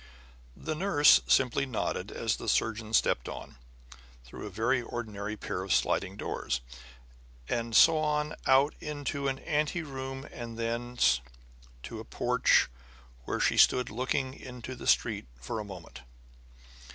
[0.57, 3.57] The nurse simply nodded as the surgeon stepped on,
[4.25, 6.59] through a very ordinary pair of sliding doors,
[7.47, 11.21] and so on out into an anteroom and thence
[11.83, 12.67] to a porch,
[13.25, 16.01] where she stood looking into the street for a moment.